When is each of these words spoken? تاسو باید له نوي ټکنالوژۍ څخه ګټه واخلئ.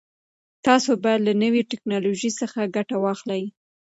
تاسو 0.65 0.89
باید 1.03 1.21
له 1.27 1.33
نوي 1.43 1.61
ټکنالوژۍ 1.71 2.31
څخه 2.41 2.71
ګټه 2.75 2.95
واخلئ. 3.03 3.43